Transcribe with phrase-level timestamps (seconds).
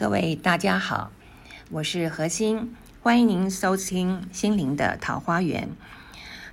[0.00, 1.12] 各位大家好，
[1.68, 5.68] 我是何心，欢迎您收听心灵的桃花源。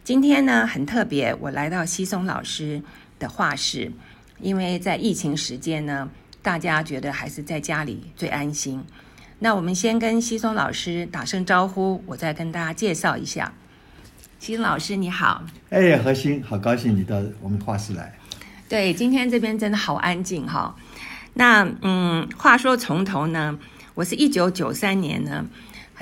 [0.04, 2.82] 今天呢很特别，我来到西松老师
[3.18, 3.94] 的画室，
[4.42, 6.10] 因为在疫情时间呢，
[6.42, 8.84] 大家觉得还是在家里最安心。
[9.40, 13.54] 那我们先跟西松老师打声招呼，我再跟大家介绍一下。
[14.40, 18.14] 西松老师你好，哎，何心，好高兴你到我们画室来。
[18.68, 20.76] 对，今天这边真的好安静哈。
[21.38, 23.60] 那嗯，话说从头呢，
[23.94, 25.46] 我是一九九三年呢，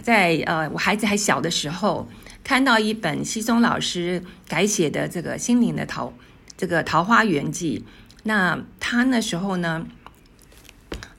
[0.01, 2.07] 在呃我孩子还小的时候，
[2.41, 6.13] 看到一本西松老师改写的这个心灵的桃
[6.55, 7.83] 这个《桃花源记》，
[8.23, 9.85] 那他那时候呢，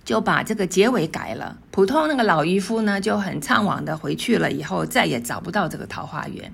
[0.02, 1.58] 就把这个结尾改了。
[1.70, 6.50] 普通那个老渔夫呢，就很怅惘的回去了，以后再也找不到这个桃花源。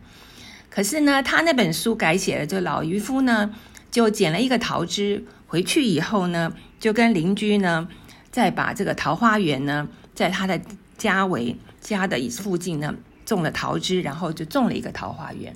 [0.69, 3.55] 可是呢，他那本书改写了，这老渔夫呢，
[3.93, 5.25] 就捡了一个桃枝。
[5.53, 7.87] 回去以后呢，就跟邻居呢，
[8.31, 10.59] 再把这个桃花源呢，在他的
[10.97, 12.95] 家围家的附近呢，
[13.27, 15.55] 种了桃枝，然后就种了一个桃花源。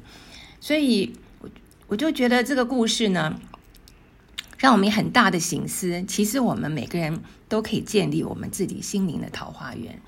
[0.61, 1.49] 所以，我
[1.87, 3.41] 我就觉得这个故事呢，
[4.59, 6.05] 让我们很大的醒思。
[6.07, 9.99] 其实我们每个人都可以建立我们自己心灵的桃花源。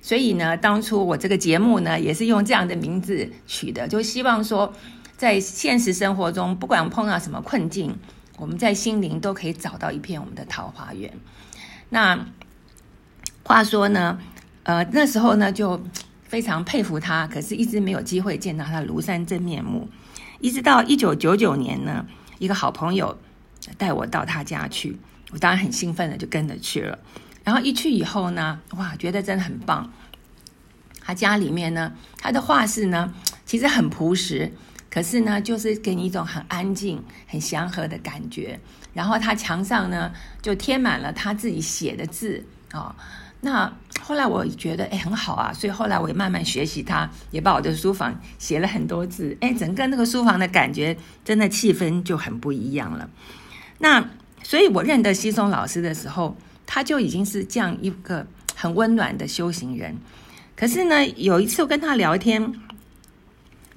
[0.00, 4.72] 所以呢，当初我这个节目呢，也是用这样的名字取的，就希望说，
[5.16, 7.92] 在现实生活中，不管碰到什么困境。
[8.36, 11.12] 我们在心灵都可以找到一片我们的桃花源。
[11.90, 12.26] 那
[13.44, 14.18] 话说呢，
[14.62, 15.80] 呃，那时候呢就
[16.22, 19.88] 非常佩服他，可是一直没有机会见到他庐山真面目。
[20.40, 22.06] 一直到一九九九年呢，
[22.38, 23.18] 一个好朋友
[23.76, 24.98] 带我到他家去，
[25.30, 26.98] 我当然很兴奋的就跟着去了。
[27.44, 29.92] 然后一去以后呢，哇，觉得真的很棒。
[31.00, 33.12] 他家里面呢，他的画室呢，
[33.44, 34.52] 其实很朴实。
[34.92, 38.60] 可是呢，就是给你一种很安静、很祥和的感觉。
[38.92, 40.12] 然后他墙上呢，
[40.42, 42.94] 就贴满了他自己写的字啊。
[43.40, 45.50] 那后来我觉得，哎，很好啊。
[45.50, 49.34] 所以后来我也慢慢学习他，也把我的书房写了很多字。
[49.40, 53.08] 哎，整个那个书房的感觉，真的气氛就很不一样了。
[53.78, 54.06] 那
[54.42, 56.36] 所以我认得西松老师的时候，
[56.66, 59.96] 他就已经是这样一个很温暖的修行人。
[60.54, 62.52] 可是呢，有一次我跟他聊天。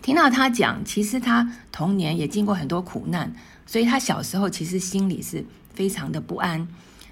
[0.06, 3.34] 听到他讲，其实他童年也经过很多苦难，
[3.66, 5.44] 所以他小时候其实心里是
[5.74, 6.68] 非常的不安。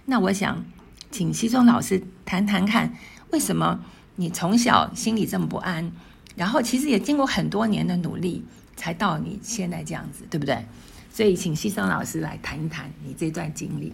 [0.05, 0.63] 那我想
[1.09, 2.93] 请西中老师谈谈看，
[3.31, 3.83] 为什么
[4.15, 5.91] 你从小心里这么不安？
[6.35, 8.45] 然后其实也经过很多年的努力，
[8.75, 10.63] 才到你现在这样子，对不对？
[11.11, 13.91] 所以请西松老师来谈一谈你这段经历。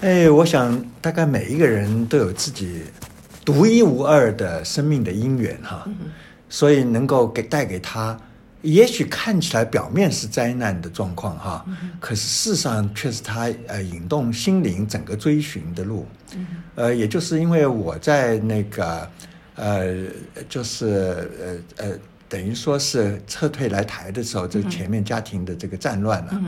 [0.00, 2.82] 哎，我想大概每一个人都有自己
[3.44, 5.88] 独一无二的生命的因缘哈。
[6.54, 8.16] 所以能够给带给他，
[8.62, 11.66] 也许看起来表面是灾难的状况哈，
[11.98, 16.06] 可是事实上却是他呃引动心灵整个追寻的路。
[16.76, 19.10] 呃，也就是因为我在那个
[19.56, 19.96] 呃，
[20.48, 21.28] 就是
[21.76, 21.98] 呃呃，
[22.28, 26.40] 等于说是撤退来台的时候，这前面家庭的这个战乱了，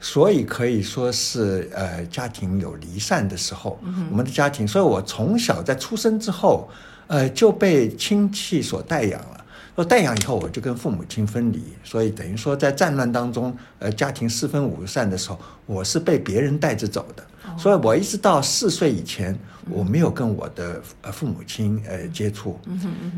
[0.00, 3.78] 所以可以说是呃家庭有离散的时候，
[4.10, 6.70] 我们的家庭，所以我从小在出生之后。
[7.06, 9.33] 呃，就被亲戚所带养了。
[9.74, 17.24] 说带养以后，我就跟父母亲分离，所以等于说在战乱当中，呃，家庭四分五散的时候，我是被别人带着走的。
[17.58, 19.36] 所以我一直到四岁以前，
[19.68, 22.58] 我没有跟我的呃父母亲呃接触。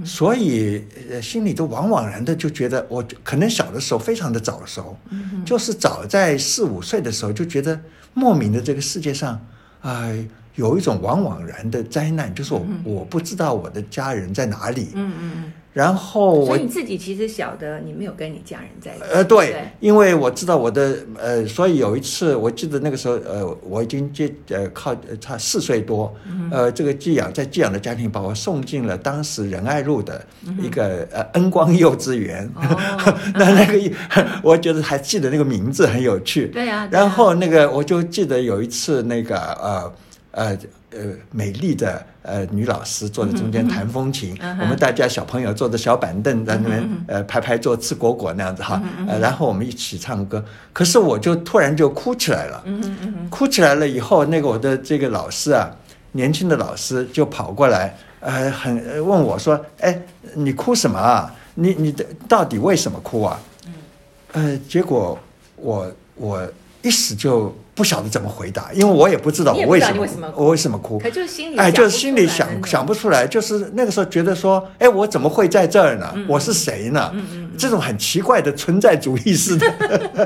[0.05, 4.97] 所以呃心里都往往然的就觉得，我可能小的时候非常的早熟，
[5.45, 7.79] 就是早在四五岁的时候就觉得
[8.15, 9.41] 莫名的这个世界上，
[9.83, 10.27] 哎。
[10.57, 14.89] 有一种往往然的灾难，就是我我不知道我的家人在哪里。
[14.95, 15.53] 嗯嗯嗯。
[15.77, 19.05] 然后，所以你自己其实晓得你没有跟你家人在一起。
[19.13, 26.11] 呃，对，因为我知道我的呃，所以有一次我记得那个时候呃，我已经接呃靠差四岁多，
[26.51, 30.25] 呃，这个寄养在寄养的家庭把我送进了当时仁爱路的
[30.63, 32.51] 一个呃恩光幼稚园。
[33.37, 33.93] 那那个
[34.43, 36.47] 我觉得还记得那个名字很有趣。
[36.47, 36.89] 对呀。
[36.91, 39.93] 然后那个我就记得有一次那个呃。
[40.33, 40.59] 呃呃，
[41.31, 52.65] 美丽的呃女老师坐在中间弹风琴，我们大家小朋友坐着小板凳在那边呃排排坐吃果果那样子哈，呃然后我们一起唱歌，可是我就突然就哭起来了，
[53.31, 55.71] 哭起来了以后，那个我的这个老师啊，
[56.13, 58.77] 年轻的老师就跑过来，呃很
[59.07, 60.01] 问我说，哎
[60.35, 61.35] 你哭什么啊？
[61.55, 63.41] 你你的到底为什么哭啊？
[64.33, 65.19] 呃结果
[65.57, 66.47] 我我
[66.83, 71.11] 一时就不晓得怎么回答，因为我也不知道我为什么我为什么哭可。
[71.11, 71.91] 就是心里哎，想
[72.27, 76.11] 想想不出来，就是那个时候觉得说，哎，我怎么会在这儿呢？
[76.17, 77.13] 嗯我是谁呢？
[77.59, 79.67] 这种很奇怪的存在主义似的，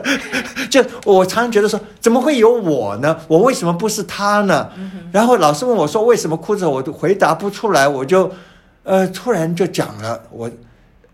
[0.71, 3.17] 就我常常觉得说，怎么会有我呢？
[3.27, 4.71] 我为什么不是他呢？
[4.77, 8.31] 嗯然后老师问我说为什么哭着，我都回答不出来，我就
[8.85, 10.49] 呃突然就讲了，我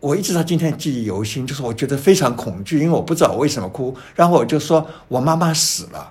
[0.00, 6.10] 我一直到今天记忆犹新，就是我觉得非常恐惧，因为我不知道我为什么哭，然后我就说我妈妈死了。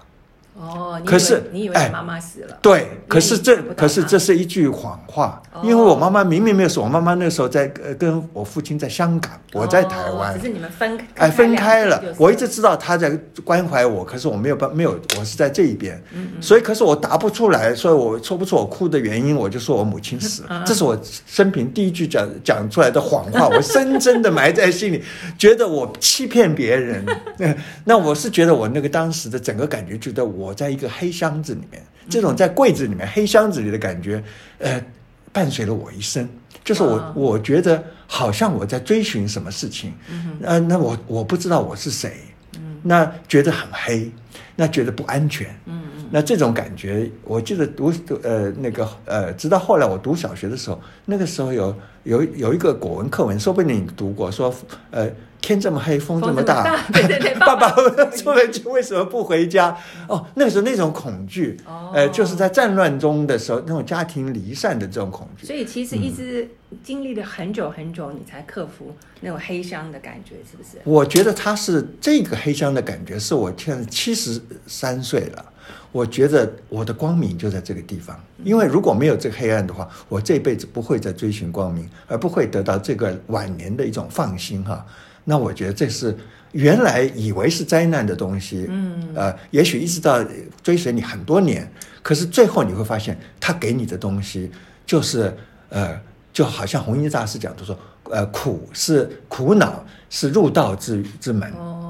[0.58, 2.58] 哦，可是你以为妈妈死了？
[2.62, 5.62] 对，可是这可是这是一句谎话，哦。
[5.64, 13.10] 因为我妈妈明明没有死，我妈妈那时候在呃跟我父亲在香港，我在台湾哦只，是你们分开哎分开了就是，我一直知道他在
[13.44, 20.60] 关怀我，可是我没有办没有，我是在这一边，嗯所以可是我答不出来，所以我说不出我哭的原因，我就说我母亲死嗯。
[20.62, 25.04] 了，这是我生平第一句讲讲出来的谎话，我深深的埋在心里，
[25.38, 27.04] 觉得我欺骗别人，
[27.40, 27.54] 嗯
[27.84, 34.24] 那我是觉得我那个当时的整个感觉，觉得我在一个黑箱子里面，这种在柜子里面黑箱子里的感觉，
[34.60, 34.84] 呃，
[35.32, 36.28] 伴随了我一生。
[36.64, 39.94] 就是我哇，我觉得好像我在追寻什么事情，
[40.42, 42.14] 呃，那我我不知道我是谁，
[42.56, 42.78] 嗯。
[42.82, 44.12] 那觉得很黑，
[44.56, 47.94] 那觉得不安全，嗯那这种感觉，我记得读
[48.24, 54.52] 呃那个呃，直到后来我读小学的时候，那个时候有有有一个国文课文，说不定你读过，说
[54.90, 55.08] 呃
[55.46, 57.70] 天这么黑，风这么大，么大对对对 爸爸
[58.10, 59.78] 出门去为什么不回家？
[60.08, 65.46] 哦，那个时候那种恐惧，哦呃，就是在战乱中的时候，那种家庭离散的这种恐惧。
[65.46, 66.50] 所以其实一直
[66.84, 70.80] 经历了很久很久，你才克服那种黑箱的感觉，是不是？
[70.84, 75.46] 我觉得他是这个黑箱的感觉，是我现在七十三岁了。
[75.92, 84.86] 我觉得我的光明就在这个地方，因为如果没有这个黑暗的话，我这辈子不会再追寻光明，而不会得到这个晚年的一种放心哈。
[85.26, 86.16] 那我觉得这是
[86.54, 90.24] 原来以为是灾难的东西，嗯，呃，也许一直到
[90.64, 91.70] 追随你很多年，
[92.02, 94.50] 可是最后你会发现，他给你的东西
[94.86, 95.36] 就是
[95.70, 96.00] 呃，
[96.32, 101.85] 就好像弘一大师讲的说，呃，苦是苦恼是入道之之门，哦，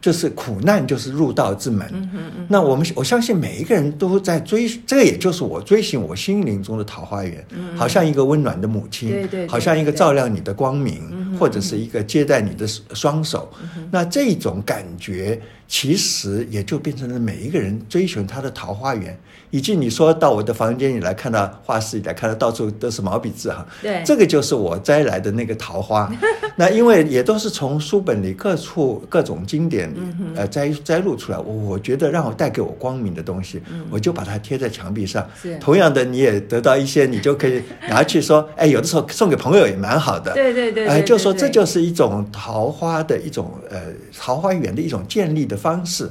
[0.00, 1.86] 就是苦难就是入道之门。
[1.92, 7.44] 嗯嗯，那我们我相信每一个人都在追，这个也就是我追寻我心灵中的桃花源，
[7.76, 13.52] 好像一个温暖的母亲，嗯对对对好像一个照亮你的光明，嗯或者是一个接待你的双手。
[13.90, 19.16] 那这种感觉，其实也就变成了每一个人追寻他的桃花源。
[19.52, 26.08] 以及你说到我的房间里来看到画室里来看到到处都是毛笔字哈，对这个就是我摘来的那个桃花。
[26.54, 29.98] 那因为也都是从书本里各处各种经典里
[30.36, 35.58] 呃摘摘录出来，我我觉得让我带给我光明的东西，我就把它贴在墙壁上是。
[35.58, 40.32] 同样的，你也得到一些，你就可以拿去说， 哎，有的时候送给朋友也蛮好的。
[40.32, 43.80] 对对对对哎，就说这就是一种桃花的一种呃
[44.16, 46.10] 桃花源的一种建立的方式。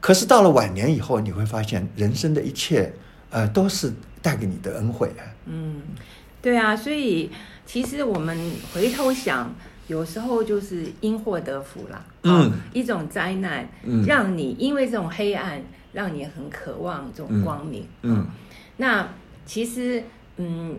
[0.00, 2.92] 可是到了晚年以后，你会发现人生的一切
[3.30, 3.92] 呃都是
[4.22, 5.22] 带给你的恩惠啊。
[5.46, 5.82] 嗯，
[6.40, 7.30] 对啊，所以
[7.66, 8.38] 其实我们
[8.72, 9.54] 回头想，
[9.88, 12.04] 有时候就是因祸得福啦。
[12.22, 15.62] 嗯哦一种灾难，嗯让你因为这种黑暗，
[15.92, 17.86] 让你很渴望这种光明。
[18.02, 18.26] 嗯哦
[18.76, 19.08] 那
[19.46, 20.02] 其实，
[20.36, 20.76] 嗯，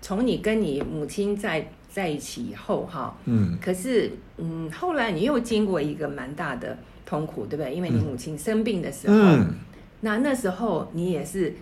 [0.00, 7.74] 从你跟你母亲在在一起以后，哈，嗯可是，嗯，后来你又经过一个蛮大的痛苦，对不对？
[7.74, 9.54] 因为你母亲生病的时候，嗯。
[10.00, 11.54] 那那时候你也是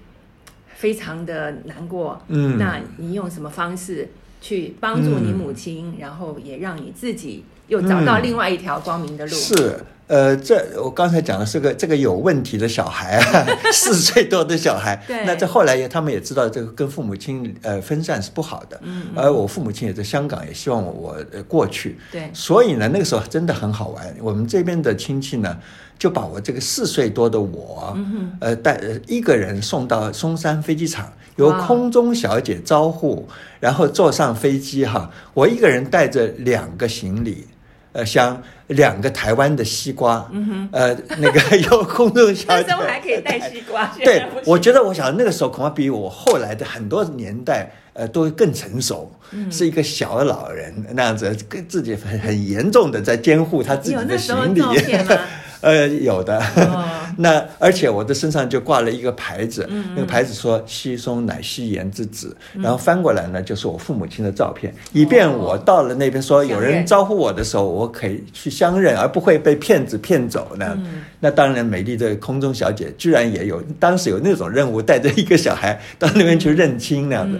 [0.75, 2.59] 非常的难过，嗯。
[2.59, 4.09] 那你用什么方式
[4.41, 9.33] 去帮助你母亲，然后也让你自己又找到另外一条光明的路？
[9.35, 14.95] 是，呃，这我刚才讲的是个这个有问题的小孩啊，四岁多的小孩。
[15.09, 18.79] 对那这后来也他们也知道这个跟父母亲呃分散是不好的。
[18.83, 21.99] 嗯而我父母亲也在香港，也希望我我呃过去。
[22.11, 24.15] 对所以呢，那个时候真的很好玩。
[24.21, 25.57] 我们这边的亲戚呢，
[25.99, 33.27] 就把我这个四岁多的我，嗯呃，带呃一个人送到松山飞机场，由空中小姐招呼，
[33.61, 35.11] 然后坐上飞机哈。
[35.33, 37.47] 我一个人带着两个行李。
[37.93, 40.31] 呃，像两个台湾的西瓜，
[40.73, 42.65] 呃，那个有空中小姐。
[42.69, 49.51] 那时候还可以带西瓜，对我觉得我想那个时候恐怕比我后来的很多年代，呃，都更成熟，嗯。
[49.53, 54.61] 是一个小老人那样子，跟自己很很严重的在监护他自己的有那时候行李。
[54.61, 55.19] 照片吗。
[55.63, 56.39] 呃，有的。
[56.39, 70.73] 哦 那而且我的身上就挂了一个牌子，嗯那个牌子说“西松乃西颜之子”，然后翻过来呢就是我父母亲的照片，以便我到了那边说有人招呼我的时候，我可以去相认，而不会被骗子骗走呢。
[70.79, 77.39] 嗯那当然，美丽的空中小姐居然也有，当时有那种任务，带着一个小孩到那边去认亲那样子。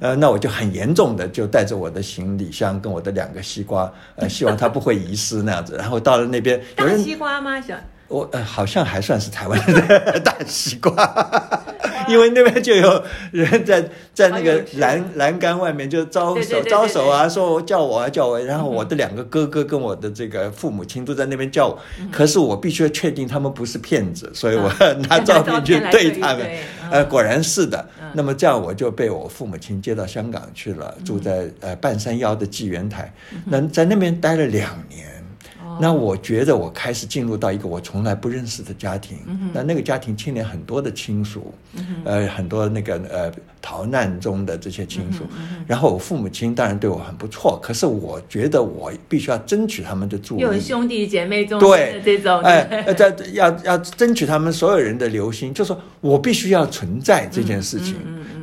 [0.00, 5.76] 呃，那我就很严重的就带着我的行李箱跟我的两个西瓜，呃，希望它不会遗失那样子。
[5.76, 7.60] 然后到了那边，有人西瓜吗？
[7.60, 7.76] 小
[8.10, 10.92] 我呃好像还算是台湾的大西瓜，
[12.08, 21.78] 因为那边就有人在在那个栏栏杆外面就招手招手啊，说我叫我啊叫我，然后我的两个哥哥跟我的这个父母亲都在那边叫我，
[22.10, 24.68] 可是我必须要确定他们不是骗子，所以我
[25.08, 26.44] 拿照片去对他们，
[26.90, 33.12] 呃果然是的，那么这样我就被我父母亲接到香港去了，住在呃半山腰的纪元台，
[33.44, 35.06] 那在那边待了两年。
[35.80, 39.18] 那我觉得我开始进入到一个我从来不认识的家庭，
[39.52, 41.54] 那那个家庭牵连很多的亲属，
[42.04, 43.32] 呃，很多那个呃
[43.62, 45.24] 逃难中的这些亲属，
[45.66, 57.96] 然后我父母亲当然对我很不错，可是我觉得我必须要争取他们的注意，有兄弟姐妹中对这种，哎，在要要争取他们所有人的留心，就说我必须要存在这件事情，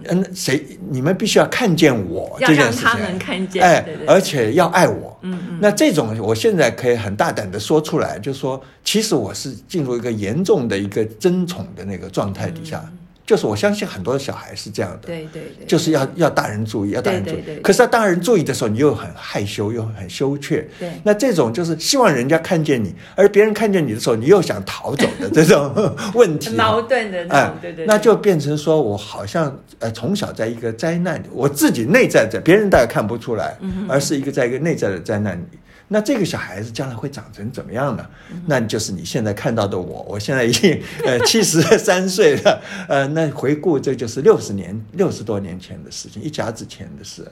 [0.09, 7.27] 嗯，谁你们必须要看见我这件事情，他们看见，哎，而且要爱我，嗯嗯，那这种我现在可以很大。
[7.27, 12.81] 大胆的说出来，就说其实我是进入一个严重的一个争宠的那个状态底下，
[13.27, 17.43] 就是我相信很多小孩是这样的，对对对，就是要要大人注意，要大人注意。
[17.61, 20.65] 可是要大人注意的时候，你又很害羞，又很羞怯。
[20.79, 25.71] 对，那这种就是希望人家看见你，而别人看见你的时候，你又想逃走的这种
[26.15, 33.57] 问题，矛盾的，哎，对对，那就变成说我好像呃从小在一个灾难里，我自己内在在，别人大概看不出来，
[33.89, 35.43] 而是一个在一个内在的灾难里。
[35.89, 38.05] 那这个小孩子将来会长成怎么样呢？
[38.45, 47.25] 那就是你现在看到的我，我现在已经呃 七十三岁了，呃，那回顾这就是六十年六十多年前的事情，一甲子前的事。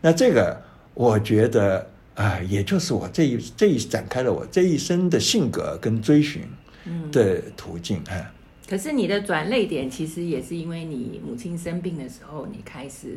[0.00, 0.60] 那这个
[0.92, 6.42] 我觉得啊，也就是我这一这一展开了我这一生的性格跟追寻
[7.12, 8.32] 的途径啊。
[8.68, 13.16] 可是你的转泪点其实也是因为你母亲生病的时候，你开始。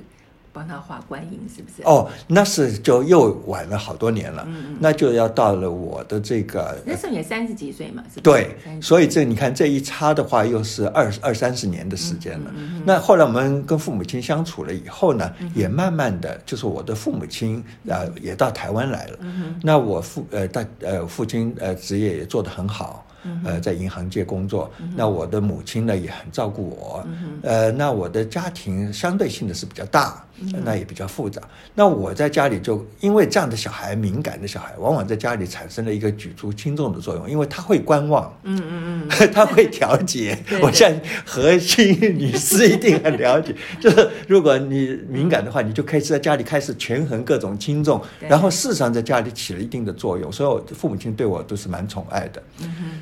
[0.53, 1.81] 帮他画观音是不是？
[1.83, 4.45] 哦，那是就又晚了好多年了。
[4.47, 6.77] 嗯嗯，那就要到了我的这个。
[6.85, 12.53] 那时候也三十几岁嘛，是对，所以这你看这一差的话，又是二二三十年的时间了。
[12.85, 19.17] 那后来我们跟父母亲相处了以后呢，也慢慢的就是我的父母亲啊也到台湾来了。
[19.61, 23.03] 那我父呃大呃父亲呃职业也做得很好。
[23.45, 27.07] 呃，在银行界工作，那我的母亲呢也很照顾我，
[27.41, 30.21] 呃，那我的家庭相对性的是比较大，
[30.63, 31.41] 那也比较复杂。
[31.73, 40.37] 那我在家里就因为这样的小孩，敏感的小孩，往往在家里产生了一个举足轻重的作用，因为他会观望，嗯嗯嗯， 他会调节。
[40.61, 40.91] 我像
[41.25, 52.43] 核心女士一定很了解，就是如果你敏感的话，你就可以在家里开始权衡各种轻重，然后事实上在家里起了一定的作用，所以我父母亲对我都是蛮宠爱的。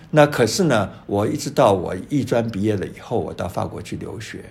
[0.10, 4.44] 那可是呢，我一直到我艺专毕业了以后，我到法国去留学。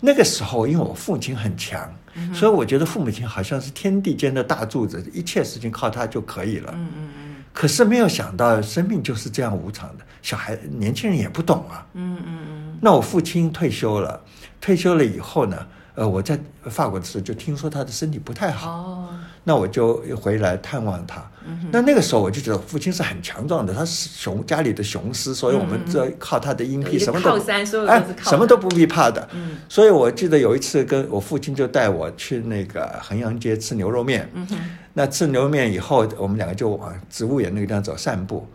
[0.00, 1.90] 那个时候，因为我父亲很强，
[2.32, 6.72] 所以我觉得父母亲好像是天地间的大柱子，一切事情靠他就可以了。
[6.74, 7.36] 嗯嗯嗯。
[7.52, 10.04] 可是没有想到，生命就是这样无常的。
[10.22, 11.86] 小孩、年轻人也不懂啊。
[11.94, 12.78] 嗯嗯嗯。
[12.80, 14.20] 那我父亲退休了，
[14.60, 15.66] 退休了以后呢？
[15.94, 19.08] 呃，我在法国的时候就听说他的身体不太好，
[19.42, 21.24] 那我就回来探望他。
[21.70, 27.38] 那那个时候我就觉得父亲是很强壮的，他是雄家里的雄狮，所以我们这靠他的阴屁什么都
[27.86, 29.28] 哎，什么都不必怕的。
[29.68, 34.28] 所以我记得有一次跟我父亲就带我去那个衡阳街吃牛肉面。
[34.92, 38.46] 那吃牛肉面以后，我们两个就往植物园那个地方走散步。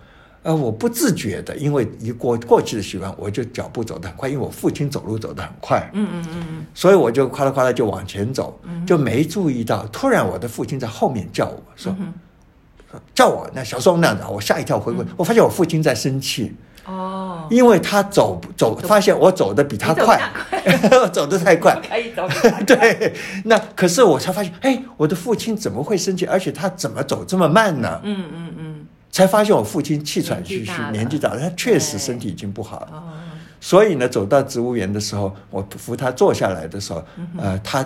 [0.44, 11.96] 呃，我不自觉的，因为一过过去的习惯，我就脚步走得很快，因为我父亲走路走得很快，嗯嗯嗯嗯，所以我就夸啦夸啦就往前走，就没注意到，突然我的父亲在后面叫我说，
[13.14, 16.56] 叫我那小时候那样子，我吓一跳，回过，我发现我父亲在生气，
[16.86, 20.20] 哦，因为他走走，发现我走的比他快，
[21.12, 22.28] 走得太快，可以走，
[22.66, 23.14] 对，
[23.46, 28.00] 那可是我才发现，哎，我的父亲怎么会生气，而且他怎么走这么慢呢？
[28.04, 28.86] 嗯嗯嗯。
[29.12, 33.04] 才发现我父亲气喘吁吁，年纪大了，他确实身体已经不好了。
[33.60, 37.04] 所以呢，走到植物园的时候，我扶他坐下来的时候，
[37.38, 37.86] 呃，他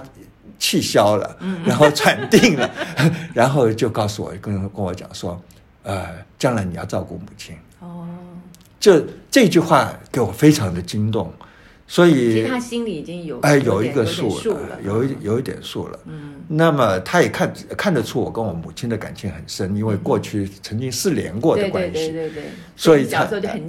[0.57, 2.69] 气消了，然后喘定了，
[3.33, 5.41] 然后就告诉我，跟跟我讲说，
[5.83, 6.07] 呃，
[6.37, 7.55] 将来你要照顾母亲。
[7.79, 8.07] 哦，
[8.79, 11.31] 这这句话给我非常的惊动。
[11.87, 15.99] 所以，其实他心里已经有哎有一个数了，有一有一点数了。
[16.05, 21.93] 嗯，那么他也看看得出我跟我母亲的感情很深，因为过去曾经失联过的关系。
[21.93, 22.43] 对对对对。
[22.75, 23.61] 所以小时候就很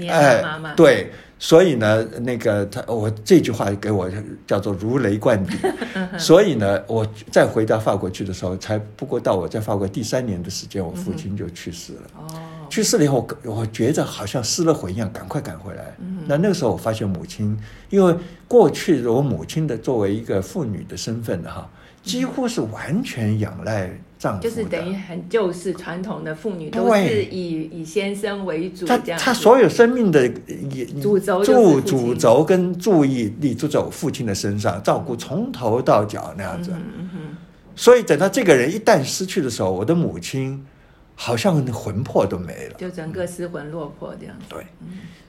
[0.43, 0.75] 妈妈。
[0.75, 4.11] 对，所以呢，那个他我这句话给我
[4.47, 5.59] 叫做如雷贯顶。
[6.19, 12.01] 所以呢，我再回到法国去的时候，才不过到我在法国第三年的时间，我父亲就去世了。
[12.17, 12.27] 哦。
[12.69, 15.95] 去世了以后，我我觉得好像失了魂一样，赶快赶回来。
[16.01, 17.57] 嗯那那个时候我发现母亲，
[17.91, 18.15] 因为
[18.49, 21.71] 过去我母亲的作为一个妇女的身份哈，
[22.03, 30.27] 几乎是完全仰赖丈夫，就是等于很旧式传统的妇女都对是以以先生为主，她这样子她所有生命的
[30.73, 36.71] 也主轴就是注父亲主轴跟注意力都在我父亲的身上，照顾从头到脚那样子。
[36.73, 37.37] 嗯嗯嗯
[37.79, 40.65] 所以等到这个人一旦失去的时候，我的母亲
[41.15, 42.75] 好像魂魄都没了。
[42.79, 44.47] 就整个失魂落魄这样子。
[44.49, 44.65] 对，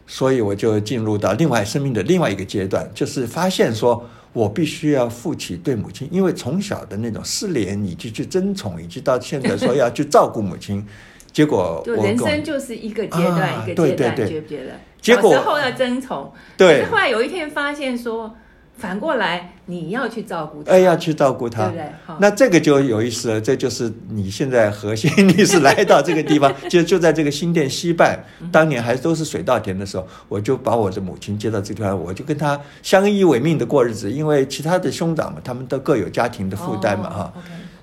[0.06, 10.86] 所以我就进入到另外生命的另外一个阶段，就是发现说我必须要负起对母亲，因为从小的那种失联，以及去争宠，以及到现在说要去照顾母亲，
[11.32, 14.72] 结果就人生就是一个阶段、啊一个阶段，对对对觉不觉得？
[15.02, 18.36] 结果小时候要争宠，对可是后来有一天发现说，
[18.78, 21.64] 反过来你要去照顾他，哎要去照顾他。
[21.64, 21.76] 对不。
[21.78, 21.92] 对？
[22.06, 22.18] 好。
[22.22, 37.34] 那这个就有意思了，这就是你现在核心，你是来到这个地方， 就就在这个新店西半，当年还都是水稻田的时候，我就把我的母亲接到这个地方，我就跟她相依为命的过日子，因为其他的兄长们他们都各有家庭的负担嘛哈，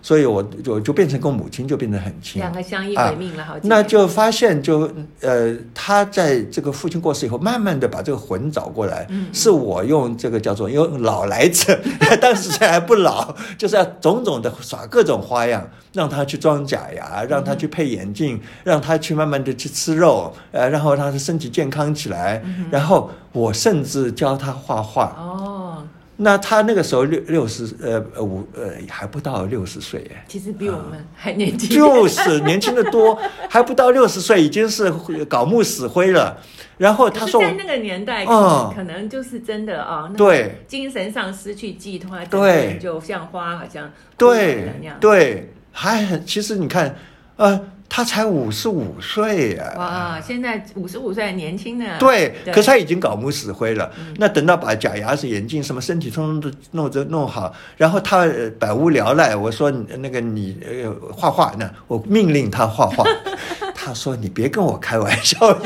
[0.05, 2.39] 所以我就就变成跟母亲就变得很亲。
[2.39, 4.87] 两个相依为命了，好那就发现就
[5.23, 9.29] 呃，他在这个父亲过世以后，慢慢的把这个魂找过来，嗯。
[9.33, 11.81] 是我用这个叫做用老来者，
[12.21, 25.17] 当时还不老， 就是要种种的耍各种花样，让他去装假牙，让他去配眼镜，让他去慢慢的去吃肉，呃，然后让他身体健康起来，然后我甚至教他画画。
[25.19, 25.83] 哦，
[26.16, 30.25] 那他那个时候六六十呃呃五呃还不到六十岁哎。
[30.28, 33.18] 其实比我们还年轻，就是年轻的多，
[33.49, 34.92] 还不到六十岁，已经是
[35.28, 36.38] 搞木死灰了。
[36.76, 44.97] 然后他说在那个年代，可嗯能可能就是真的啊，那对精神上失去寄托，对就像花，好像对那样。
[45.00, 46.97] 对，还很其实你看，
[47.37, 47.61] 呃，
[47.97, 49.73] 他才五十五岁啊。
[49.77, 53.89] 哇，现在五十五岁年轻的，对，对可是他已经搞木死灰了。
[54.17, 63.05] 那等到把假牙、齿眼镜、什么身体通通都弄着弄好，然后他呃百无聊赖，我说那个你呃画画呢，我命令他画画。
[63.73, 65.57] 他说你别跟我开玩笑，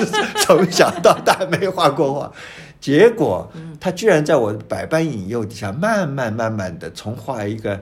[0.44, 2.30] 从小到大没画过画。
[2.78, 7.80] 结果他居然在我百般引诱底下，慢慢慢慢的从画一个。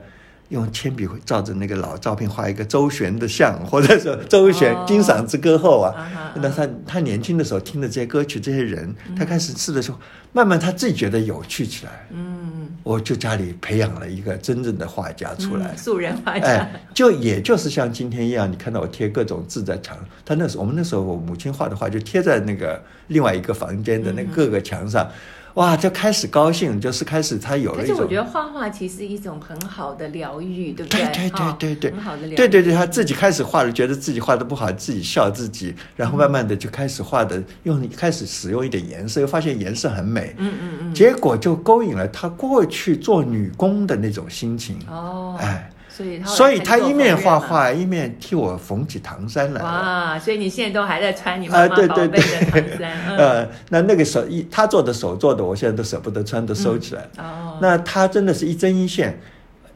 [0.49, 9.99] 用铅笔照着那个老照片画一个周璇的像，或者说周璇哦《金嗓子歌后》啊，那他他年轻的时候听的这些歌曲，这些人，他开始试的时候，
[10.31, 12.07] 慢慢他自己觉得有趣起来。
[12.11, 15.71] 嗯，我就家里培养了一个真正的画家出来。
[15.73, 25.09] 嗯，素人画家，哎，就也就是像今天一样，你看到我贴各种字在墙，他那时候我们那时候我母亲画的画就贴在那个另外一个房间的那个各个墙上，
[25.57, 28.15] 哇，就开始高兴，就是开始他有了一种可是我觉。
[28.15, 31.03] 得画画其实一种很好的疗愈，对不对？
[31.05, 49.65] 对对对对对，很好的疗愈，对对对，他自己开始画了，觉得自己画的不好，自己笑自己，然后慢慢的就开始画的，用开始使用一点颜色，又发现颜色很美，嗯嗯嗯，结果就勾引了他过去做女工的那种心情，哦，哎，所以他所以他一面画画，一面替我缝起唐衫来了。
[49.67, 57.09] 哇，所以你现在都还在穿你妈啊，妈对对宝贝的对唐衫，，嗯， 呃，那那个手一他做的手做的，我现在都舍不得穿，都收起来了。
[57.23, 59.19] 哦，那他真的是一针一线，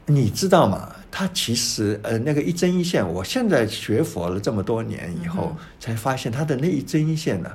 [0.06, 0.88] 你知道吗？
[1.10, 7.50] 他其实呃，那个一针一线，我现在学佛了这么多年以后，嗯才发现他的那一针一线呢、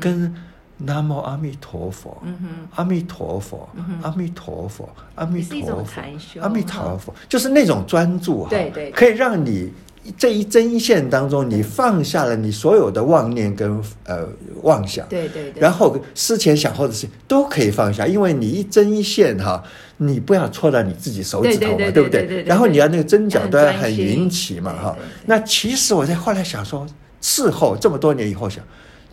[0.00, 0.32] 跟
[0.78, 2.20] 南无阿弥陀佛，
[2.74, 3.68] 阿弥陀佛，
[4.02, 8.90] 阿弥陀佛，阿弥陀佛，阿弥陀佛，就是那种专注哈，对对对。
[8.90, 9.72] 可以让你
[10.18, 14.28] 这一针一线当中，你放下了你所有的妄念跟呃
[14.62, 19.62] 妄想，对对对，然后思前想后的事情都可以放下，因为你一针一线哈，
[19.98, 22.42] 你不要戳到你自己手指头嘛，对不对？
[22.42, 24.06] 然后你要那个针脚都要很要很专心。
[24.06, 24.96] 匀齐嘛哈。
[25.26, 26.84] 那其实我在后来想说，
[27.20, 28.62] 事后这么多年以后想。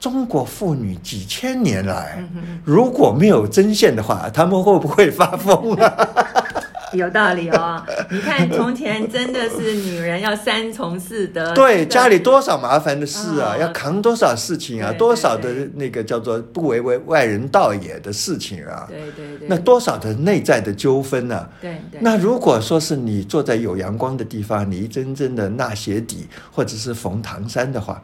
[0.01, 6.07] 中国妇女几千年来，嗯如果没有针线的话，他们会不会发疯啊？
[6.93, 7.81] 有道理哦。
[8.09, 13.61] 你看从前真的是女人要三从四德，对，家里多少麻烦的事啊，哦。
[13.61, 28.01] 要扛多少事情啊，对对多少的那个叫做不为为外人道也的事情啊，对对对，那多少的内在的纠纷呢、对对，那如果说是你坐在有阳光的地方，你一针针的纳鞋底或者是缝唐衫的话，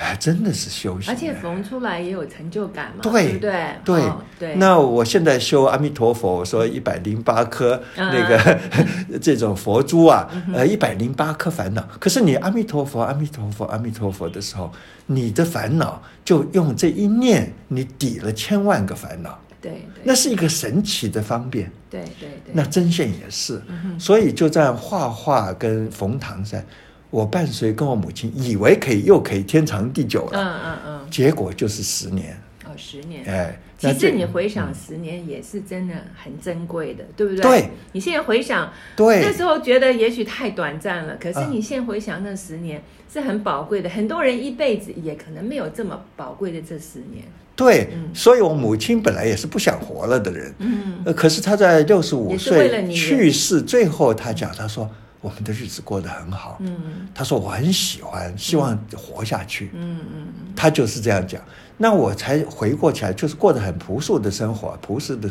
[0.00, 1.12] 哎，真的是修行。
[1.12, 3.66] 而且缝出来也有成就感嘛，对不对？
[3.84, 8.10] 对、哦对，那我现在修阿弥陀佛，我说一百零八颗嗯。
[8.10, 8.58] 那个、
[9.20, 11.86] 这种佛珠啊，呃，一百零八颗烦恼。
[11.98, 14.72] 可是你阿弥陀佛、阿弥陀佛、阿弥陀佛的时候，
[15.06, 20.02] 你的烦恼就用这一念，你抵了千万个烦恼，对对。
[20.02, 21.70] 那是一个神奇的方便。
[21.90, 26.64] 对对对，那针线也是，嗯所以就这样画画跟缝唐衫，
[27.10, 32.40] 我伴随跟我母亲，以为可以又可以天长地久了，嗯嗯嗯，结果就是十年。
[32.64, 33.24] 哦，十年。
[33.24, 37.42] 哎，其实你回想十年也是真的很珍贵的，对不对？
[37.42, 37.70] 对。
[37.92, 42.80] 你现在回想，对那时候觉得也许太短暂了，可是啊你现在回想那十年
[43.12, 47.24] 是很宝贵的，很多人一辈子也可能没有这么宝贵的这十年。
[47.56, 54.88] 对，嗯所以我母亲本来也是不想活了的人，嗯，呃，可是她在六十五岁去世，最后她讲，她说
[55.20, 61.40] 我们的日子过得很好，嗯他说我很喜欢，希望活下去，嗯嗯他就是这样讲。
[61.76, 65.28] 那我才回过起来，就是过得很朴素的生活，朴实的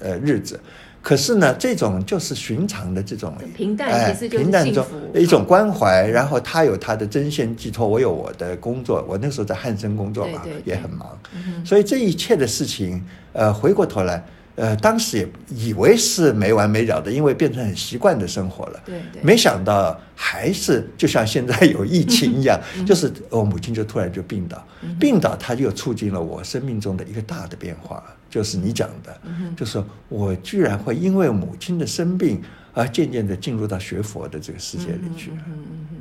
[0.00, 0.58] 呃呃日子。
[1.02, 6.04] 可是呢，这种就是寻常的这种平淡哎其实就是平淡中一种关怀。
[6.08, 9.04] 然后他有他的针线寄托，我有我的工作。
[9.08, 11.16] 我那时候在汉森工作嘛对对，对也很忙。
[11.34, 14.22] 嗯所以这一切的事情，呃，回过头来，
[14.56, 15.28] 呃，当时也
[15.68, 18.82] 以为是没完没了的，因为变成很习惯的生活了。
[18.86, 24.66] 对对没想到还是就像现在有疫情一样，嗯就是我母亲就突然就病倒，
[24.98, 32.42] 病倒，它就促进了我生命中的一个大的变化，就是你讲的，嗯就是说我居然会因为母亲的生病
[32.72, 35.30] 而渐渐的进入到学佛的这个世界里去。
[35.32, 35.96] 嗯嗯嗯嗯，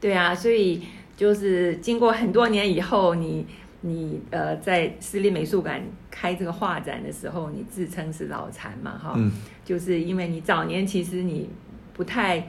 [0.00, 0.82] 对啊，所以
[1.16, 3.46] 就是经过很多年以后，你
[3.86, 9.30] 你呃在私立美术馆开这个画展的时候，你自称是脑残嘛，哈，嗯
[9.64, 11.48] 就是因为你早年其实你
[11.92, 12.46] 不太。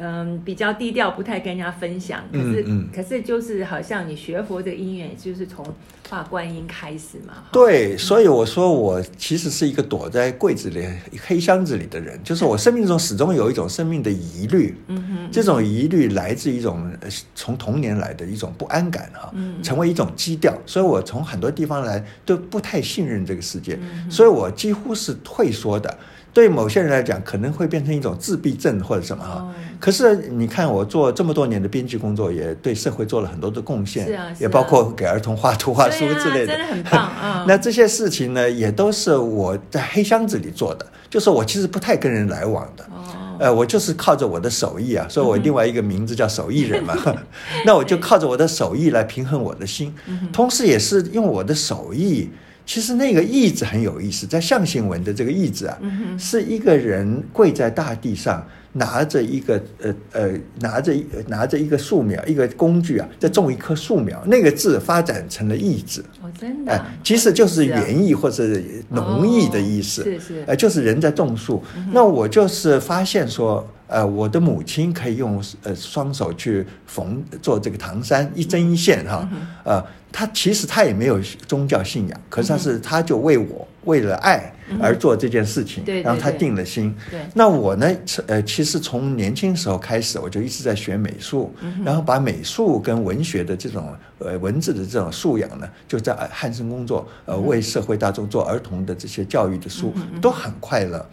[0.00, 2.22] 嗯，比较低调，不太跟人家分享。
[2.32, 5.64] 可是，嗯嗯可是就是好像你学佛这个因缘，就是从
[6.08, 7.34] 画观音开始嘛。
[7.34, 10.86] 哈，对，所以我说我其实是一个躲在柜子里、
[11.26, 14.76] 黑箱子里的人，就是我生命中始终有一种生命的疑虑。
[14.86, 25.98] 嗯哼，这种疑虑来自一种呃从童年来的一种不安感哈、嗯成为一种基调，所以我从很多地方来都不太信任这个世界，嗯所以我几乎是退缩的。
[26.38, 29.40] 对某些人来讲，可能会变成一种自闭症或者什么哈。
[29.40, 42.84] 哦可是你看，我做这么多年的编辑工作，也对社会做了很多的贡献，是啊也包括给儿童画图画书之类的，真的很棒啊 那这些事情呢，也都是我在黑箱子里做的，就是我其实不太跟人来往的。
[42.84, 46.96] 哦，呃，我就是靠着我的手艺啊，所以我另外一个名字叫手艺人嘛。
[47.66, 49.94] 那我就靠着我的手艺来平衡我的心，
[50.32, 52.30] 同时也是用我的手艺。
[52.68, 55.78] 其实那个意字很有意思，在象形文的这个意字啊，
[56.18, 66.04] 是一个人跪在大地上，拿着一个呃呃拿着一拿着一个树苗，一个工具啊，在种一棵树苗，那个字发展成了意字。
[66.20, 68.46] 哦，真的其实就是园艺或者
[68.90, 71.64] 农艺的意思，哦是是呃，就是人在种树。
[71.90, 79.26] 那我就是发现说，呃，我的母亲可以用呃双手去缝做这个唐山一针一线哈，
[79.64, 86.94] 呃，她其实他也没有宗教信仰，可是他是他就为我为了爱而做这件事情，然后他定了心。
[87.34, 87.86] 那我呢，
[88.26, 101.06] 呃，其实从年轻时候开始，我就一直在学美术，然后把美术跟文学的这种呃文字的这种素养呢，就在呃汉森工作，呃，为社会大众做儿童的这些教育的书，都很快乐。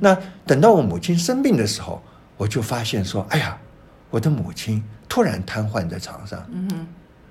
[0.00, 2.02] 那等到我母亲生病的时候，
[2.36, 3.56] 我就发现说，哎呀，
[4.10, 6.44] 我的母亲突然瘫痪在床上，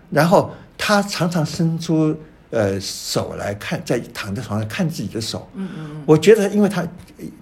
[0.09, 2.15] 然后他常常伸出
[2.49, 5.49] 呃手来看，在躺在床上看自己的手。
[5.55, 6.85] 嗯嗯嗯，我觉得，因为他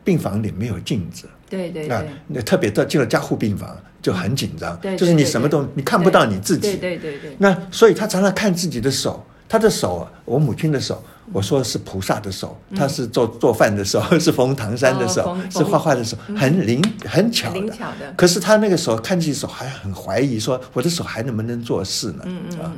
[0.04, 6.76] 病房里没有镜子，啊对对对，，那特别到进了加护病房就很紧张，对，就是你什么都你看不到你自己。
[6.76, 18.14] 对对对对，那所以他常常看自己的手，他的手，我母亲的手，我说是菩萨的手，他是做做饭的手， 是缝唐山的手，是画画的手，很灵很巧的。
[18.16, 22.26] 可是他那个时候看自己手还很怀疑，说我的手还能不能做事呢？
[22.62, 22.72] 啊，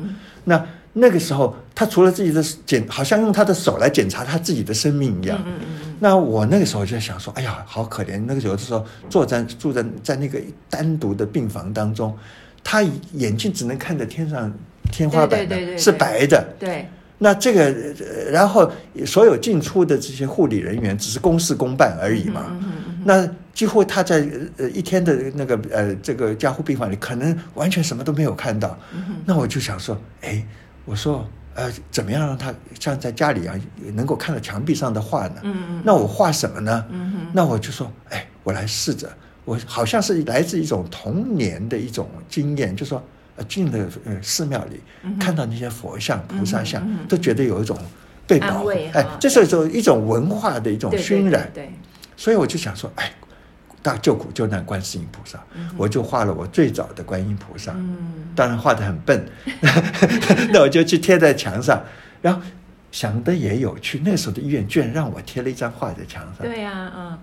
[0.45, 5.39] 那那个时候，他除了自己的检，好像用他的手来检查他自己的生命一样。
[5.99, 8.23] 那我那个时候就在想说，哎呀，好可怜。
[8.25, 12.15] 那个有的时候坐在住在在那个单独的病房当中，
[12.63, 12.81] 他
[13.13, 14.51] 眼睛只能看着天上
[14.91, 16.43] 天花板的，是白的。
[16.57, 16.87] 对，
[17.19, 18.71] 那这个，呃然后
[19.05, 22.55] 所有进出的这些护理人员只是公事公办而已嘛。
[23.03, 24.27] 那几乎他在
[24.57, 28.77] 呃一天的那个呃这个加护病房里，可能完全什么都没有看到。
[29.25, 30.45] 那我就想说，哎，
[30.85, 33.59] 我说呃，怎么样让他像在家里一样
[33.95, 35.41] 能够看到墙壁上的画呢？
[35.83, 36.85] 那我画什么呢？
[37.33, 39.09] 那我就说，哎，我来试着，
[39.43, 43.01] 我好像是来自一种童年的一种经验，就说。
[43.37, 44.81] 呃，进了呃寺庙里，
[45.19, 47.77] 看到那些佛像、菩萨像，都觉得有一种
[48.25, 51.49] 被保护哎，这是一种一种文化的一种熏染。
[51.53, 51.71] 对。
[52.15, 53.11] 所以我就想说，哎，
[53.83, 55.39] 大救苦救难观世音菩萨，
[55.77, 58.25] 我就画了我最早的观音菩萨，嗯。
[58.35, 59.23] 当然画的很笨，
[60.51, 61.81] 那我就去贴在墙上，
[62.21, 62.41] 然后
[62.91, 67.17] 想的也有趣，那时候的医院居然让我贴了一张画在墙上，对呀，嗯，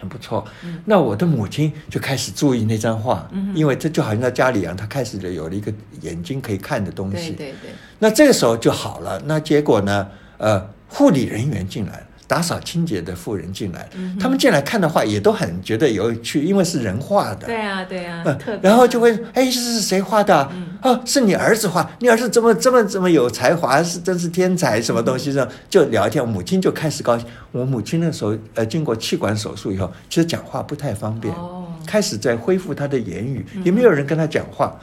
[0.00, 0.44] 很不错。
[0.84, 7.30] 那我的母亲就开始注意那张画，嗯因为这就好像在家里一样，她开始有了一个眼睛可以看的东西。
[7.32, 9.20] 对对对，那这个时候就好了。
[9.26, 10.08] 那结果呢？
[10.42, 13.88] 呃，护理人员进来了，打扫清洁的妇人进来
[14.20, 17.48] 他们进来看的话也都很觉得有趣，因为是人画的。
[17.48, 20.48] 对啊对啊，嗯然后就会，哎，这是谁画的啊？
[20.54, 26.22] 嗯哦，是你儿子画，你儿子这么这么这么有才华，是真是天才，什么东西这样就聊天。
[26.22, 27.26] 我母亲就开始高兴。
[27.50, 34.78] 我母亲那时候，呃，经过气管手术以后，其实讲话不太方便，哦开始在恢复她的言语，也没有人跟她讲话，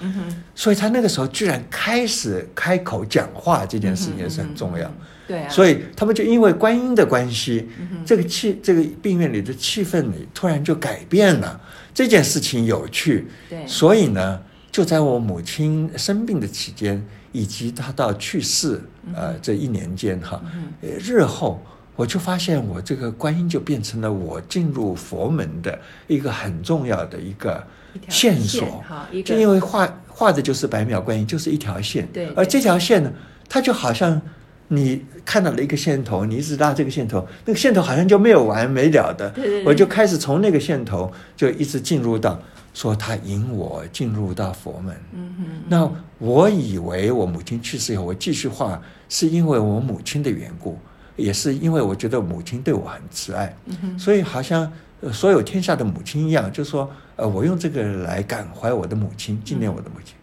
[0.54, 4.92] 所以她那个时候居然开始开口讲话，这件事情也是很重要。
[5.28, 11.60] 对啊，所以他们就因为观音的关系，嗯这个气这个病院里的气氛里突然就改变了。
[11.94, 13.66] 这件事情有趣，对。
[13.66, 14.40] 所以呢，
[14.72, 18.80] 就在我母亲生病的期间，以及她到去世
[19.16, 20.40] 呃这一年间哈，
[20.82, 21.60] 呃日后
[21.96, 27.66] 我就发现我这个观音就变成了我进入佛门的一个很重要的一个
[28.08, 28.84] 线线索
[29.26, 33.12] 就因为画画的就是百秒观音，就是一条线，对对而这条线呢，
[33.50, 34.22] 它就好像。
[34.70, 39.30] 你看到了一个线头，你一直拉这个线头，那个线头好像就没有完没了的。
[39.32, 42.40] 对对对我就开始从那个线头就一直进入到
[42.74, 44.96] 说他引我进入到佛门。
[45.14, 50.78] 嗯哼，那我以为我母亲去世以后，我继续画，是因为我母亲的缘故，
[51.16, 54.62] 也是因为我觉得母亲对我很慈爱，嗯所以好像、
[55.00, 60.16] 呃所有天下的母亲一样，就说呃，我用这个来感怀我的母亲，纪念我的母亲。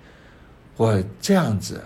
[0.76, 1.80] 我这样子，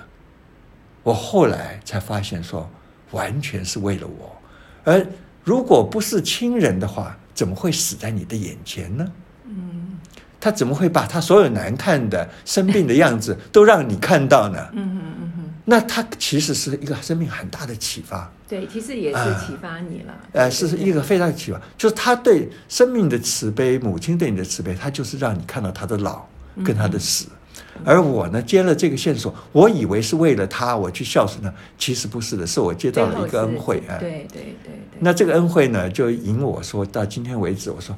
[1.02, 2.68] 我后来才发现说，
[3.12, 4.36] 完全是为了我，
[4.84, 5.06] 而
[5.44, 9.06] 如果不是亲人的话，怎么会死在你的眼前呢？
[9.46, 9.98] 嗯
[10.40, 14.68] 他怎么会把他所有难看的生病的样子都让你看到呢？
[14.72, 26.24] 嗯哼嗯哼，那他其实是一个生命很大的启发，对，其实也是啊启发你了，呃，是一个非常启发，就是他对生命的慈悲，母亲对你的慈悲，他就是让你看到他的老
[26.64, 27.26] 跟他的死。
[27.84, 37.96] 而我呢，接了这个线索，我以为是为了他，我去孝顺他，其实不是的，是我接到了一个恩惠，啊，对对对对，那这个恩惠呢，就引我说到今天为止，我说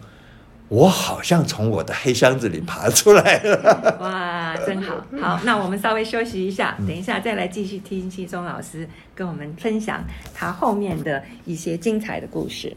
[0.68, 3.96] 我好像从我的黑箱子里爬出来了。
[4.00, 5.04] 哇，真好！
[5.20, 12.76] 好，那我们稍微休息一下，等一下再来继续听西宗老师跟我们分享他后面的一些精彩的故事。